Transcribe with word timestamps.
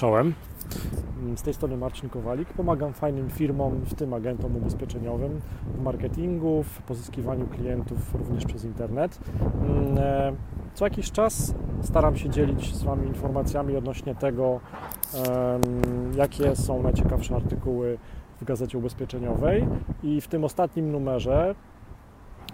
Czołem. 0.00 0.34
Z 1.36 1.42
tej 1.42 1.54
strony 1.54 1.76
Marcin 1.76 2.10
Kowalik. 2.10 2.52
Pomagam 2.52 2.92
fajnym 2.92 3.30
firmom, 3.30 3.80
w 3.84 3.94
tym 3.94 4.14
agentom 4.14 4.56
ubezpieczeniowym, 4.56 5.40
w 5.74 5.82
marketingu, 5.82 6.62
w 6.62 6.82
pozyskiwaniu 6.82 7.46
klientów 7.46 8.14
również 8.14 8.44
przez 8.44 8.64
internet. 8.64 9.18
E, 9.96 10.32
co 10.74 10.84
jakiś 10.84 11.12
czas 11.12 11.54
staram 11.82 12.16
się 12.16 12.30
dzielić 12.30 12.74
z 12.74 12.82
Wami 12.82 13.06
informacjami 13.08 13.76
odnośnie 13.76 14.14
tego, 14.14 14.60
jakie 16.16 16.56
są 16.56 16.82
najciekawsze 16.82 17.36
artykuły 17.36 17.98
w 18.40 18.44
gazecie 18.44 18.78
ubezpieczeniowej. 18.78 19.66
I 20.02 20.20
w 20.20 20.28
tym 20.28 20.44
ostatnim 20.44 20.92
numerze 20.92 21.54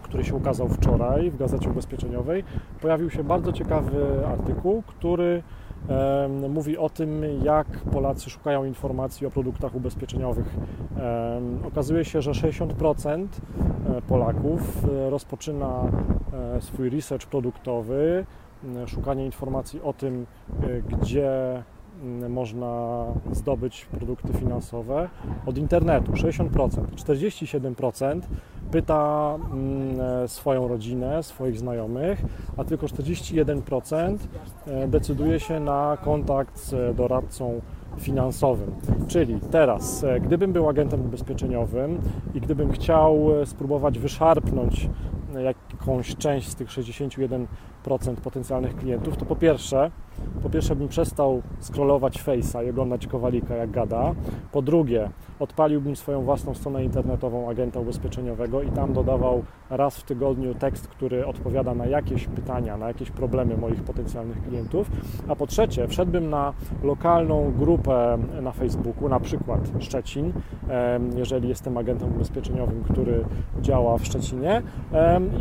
który 0.03 0.25
się 0.25 0.35
ukazał 0.35 0.69
wczoraj 0.69 1.31
w 1.31 1.37
Gazecie 1.37 1.71
Ubezpieczeniowej, 1.71 2.45
pojawił 2.81 3.11
się 3.11 3.25
bardzo 3.25 3.53
ciekawy 3.53 4.27
artykuł, 4.27 4.83
który 4.87 5.43
mówi 6.49 6.79
o 6.79 6.89
tym, 6.89 7.25
jak 7.45 7.67
Polacy 7.67 8.31
szukają 8.31 8.65
informacji 8.65 9.27
o 9.27 9.31
produktach 9.31 9.75
ubezpieczeniowych. 9.75 10.57
Okazuje 11.69 12.05
się, 12.05 12.23
że 12.23 12.31
60% 12.31 13.27
e, 13.89 14.03
Polaków 14.03 14.85
e, 14.85 15.11
rozpoczyna 15.11 15.85
e, 16.57 16.61
swój 16.61 16.91
research 16.91 17.27
produktowy, 17.27 18.27
szukanie 18.87 19.27
informacji 19.27 19.81
o 19.83 19.93
tym, 19.93 20.27
gdzie 20.89 21.63
można 22.29 23.05
zdobyć 23.33 23.85
produkty 23.85 24.33
finansowe 24.33 25.09
od 25.47 25.59
internetu 25.59 26.13
60%, 26.13 26.49
47% 26.97 28.21
pyta 28.71 29.35
mm, 29.53 30.29
swoją 30.29 30.69
rodzinę, 30.69 31.23
swoich 31.23 31.59
znajomych, 31.59 32.23
a 32.57 32.65
tylko 32.65 32.87
41% 32.87 34.19
e, 34.67 34.89
decyduje 34.89 35.41
się 35.41 35.61
na 35.61 35.99
kontakt 36.05 36.59
z 36.59 36.97
doradcą 36.97 37.61
finansowym. 37.99 38.75
Czyli 39.09 39.41
teraz, 39.51 40.05
e, 40.05 40.21
gdybym 40.21 40.53
był 40.53 40.69
agentem 40.69 41.01
ubezpieczeniowym 41.01 42.01
i 42.35 42.41
gdybym 42.41 42.73
chciał 42.73 43.41
e, 43.41 43.47
spróbować 43.47 43.99
wyszarpnąć 43.99 44.89
jakąś 45.45 46.17
część 46.17 46.49
z 46.49 46.55
tych 46.55 46.69
61% 46.69 47.47
potencjalnych 48.25 48.77
klientów, 48.77 49.17
to 49.17 49.25
po 49.25 49.37
pierwsze, 49.37 49.91
po 50.43 50.51
pierwsze 50.51 50.77
bym 50.77 50.89
przestał 50.89 51.43
scrollować 51.61 52.23
Face'a 52.25 52.67
i 52.67 52.71
oglądać 52.71 53.07
Kowalika 53.07 53.55
jak 53.55 53.71
gada. 53.71 54.15
Po 54.53 54.63
drugie, 54.63 55.11
odpaliłbym 55.41 55.97
swoją 55.97 56.23
własną 56.23 56.55
stronę 56.55 56.85
internetową 56.85 57.51
agenta 57.51 57.81
ubezpieczeniowego 57.81 58.63
i 58.63 58.71
tam 58.71 58.93
dodawał 58.93 59.43
raz 59.71 59.99
w 59.99 60.03
tygodniu 60.03 60.55
tekst, 60.55 60.89
który 60.89 61.27
odpowiada 61.27 61.75
na 61.75 61.87
jakieś 61.87 62.27
pytania, 62.27 62.77
na 62.77 62.89
jakieś 62.89 63.11
problemy 63.11 63.57
moich 63.57 63.83
potencjalnych 63.83 64.43
klientów. 64.43 64.91
A 65.29 65.37
po 65.37 65.47
trzecie, 65.47 65.89
wszedłbym 65.89 66.31
na 66.31 66.53
lokalną 66.83 67.53
grupę 67.59 68.19
na 68.43 68.53
Facebooku, 68.53 69.09
na 69.09 69.21
przykład 69.21 69.61
Szczecin, 69.79 70.33
jeżeli 71.17 71.49
jestem 71.49 71.77
agentem 71.77 72.15
ubezpieczeniowym, 72.15 72.85
który 72.85 73.25
działa 73.61 73.99
w 73.99 74.05
Szczecinie 74.05 74.63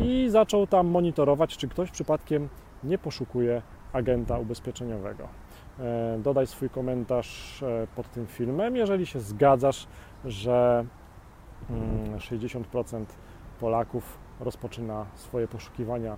i 0.04 0.28
zaczął 0.30 0.68
tam 0.68 0.88
monitorować, 0.88 1.58
czy 1.58 1.68
ktoś 1.68 1.92
przypadkiem 1.92 2.35
nie 2.84 2.98
poszukuje 2.98 3.62
agenta 3.94 4.40
ubezpieczeniowego. 4.40 5.28
E, 5.80 6.20
dodaj 6.24 6.48
swój 6.48 6.70
komentarz 6.70 7.64
e, 7.64 7.88
pod 7.96 8.12
tym 8.12 8.28
filmem, 8.28 8.76
jeżeli 8.76 9.06
się 9.06 9.20
zgadzasz, 9.20 9.88
że 10.26 10.86
60% 12.18 12.96
mm, 12.96 13.06
Polaków 13.60 14.18
rozpoczyna 14.40 15.06
swoje 15.16 15.48
poszukiwania 15.48 16.18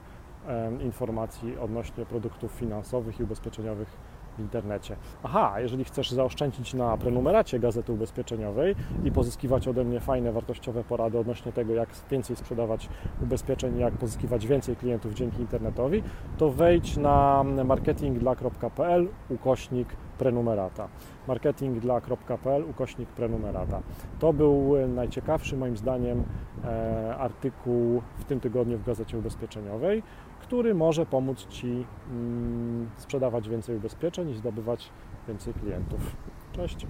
informacji 0.82 1.58
odnośnie 1.58 2.06
produktów 2.06 2.52
finansowych 2.52 3.20
i 3.20 3.24
ubezpieczeniowych 3.24 3.98
w 4.38 4.40
internecie. 4.40 4.96
Aha, 5.24 5.54
jeżeli 5.60 5.84
chcesz 5.84 6.12
zaoszczędzić 6.12 6.74
na 6.74 6.98
prenumeracie 6.98 7.60
Gazety 7.60 7.94
Ubezpieczeniowej 7.94 8.76
i 9.04 9.12
pozyskiwać 9.12 9.68
ode 9.68 9.84
mnie 9.84 10.00
fajne, 10.00 10.32
wartościowe 10.32 10.84
porady 10.84 11.20
odnośnie 11.20 11.52
tego, 11.52 11.74
jak 11.74 11.90
więcej 12.12 12.36
sprzedawać 12.36 12.90
ubezpieczeń, 13.22 13.80
jak 13.80 13.94
pozyskiwać 13.94 14.48
więcej 14.48 14.76
klientów 14.76 15.14
dzięki 15.14 15.42
internetowi, 15.42 16.04
to 16.38 16.50
wejdź 16.50 16.98
na 16.98 17.44
marketingdla.pl 17.66 19.08
ukośnik 19.30 19.88
prenumerata. 20.18 20.88
marketingdla.pl 21.28 22.64
ukośnik 22.70 23.10
prenumerata. 23.10 23.82
To 24.20 24.34
był 24.34 24.74
najciekawszy 24.88 25.58
moim 25.58 25.78
zdaniem 25.78 26.24
e, 26.66 27.16
artykuł 27.18 28.02
w 28.18 28.24
tym 28.24 28.40
tygodniu 28.40 28.78
w 28.78 28.84
Gazecie 28.86 29.18
Ubezpieczeniowej, 29.18 30.04
który 30.40 30.76
może 30.76 31.06
pomóc 31.06 31.48
Ci 31.48 31.86
mm, 32.12 32.90
sprzedawać 32.98 33.50
więcej 33.50 33.78
ubezpieczeń 33.78 34.30
i 34.30 34.36
zdobywać 34.36 34.90
więcej 35.28 35.54
klientów. 35.54 36.16
Cześć! 36.52 36.88